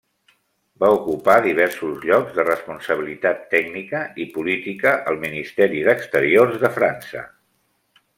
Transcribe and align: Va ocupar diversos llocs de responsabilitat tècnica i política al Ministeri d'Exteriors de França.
Va 0.83 0.87
ocupar 0.93 1.33
diversos 1.45 2.07
llocs 2.09 2.31
de 2.37 2.45
responsabilitat 2.47 3.43
tècnica 3.53 4.01
i 4.25 4.29
política 4.39 4.95
al 5.13 5.21
Ministeri 5.27 5.83
d'Exteriors 5.89 6.57
de 6.65 6.73
França. 6.79 7.23